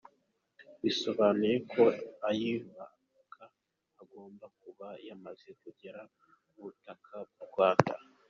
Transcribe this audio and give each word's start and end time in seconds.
Bisobanuye 0.81 1.55
ko 1.71 1.83
uyihabwa 2.29 2.83
agomba 4.01 4.45
kuba 4.61 4.87
yamaze 5.07 5.47
kugera 5.61 6.01
ku 6.47 6.57
butaka 6.63 7.15
bw’u 7.29 7.45
Rwanda! 7.49 7.93